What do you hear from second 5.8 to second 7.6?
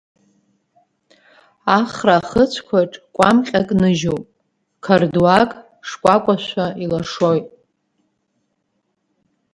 шкәакәашәа илашоит.